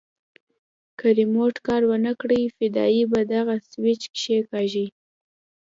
[0.99, 4.87] که ريموټ کار ونه کړي فدايي به دغه سوېچ کښېکاږي.